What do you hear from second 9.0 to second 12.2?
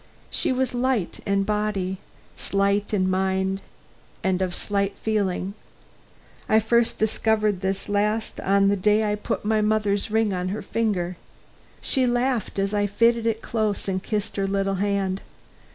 I put my mother's ring on her finger. She